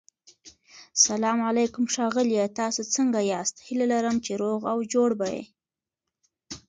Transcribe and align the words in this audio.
سلام 1.05 1.39
علیکم 1.49 1.85
ښاغلیه 1.93 2.45
تاسو 2.59 2.81
سنګه 2.93 3.21
یاست 3.31 3.55
هيله 3.65 3.85
لرم 3.93 4.15
چی 4.25 4.31
روغ 4.41 4.61
او 4.71 4.77
جوړ 4.93 5.09
به 5.19 5.27
يي 5.35 5.43